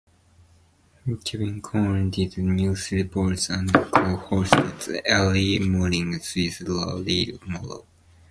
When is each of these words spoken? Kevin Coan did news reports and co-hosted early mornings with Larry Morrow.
Kevin 1.23 1.61
Coan 1.61 2.09
did 2.09 2.35
news 2.39 2.91
reports 2.91 3.49
and 3.51 3.71
co-hosted 3.71 4.99
early 5.07 5.59
mornings 5.59 6.33
with 6.35 6.61
Larry 6.67 7.37
Morrow. 7.45 7.85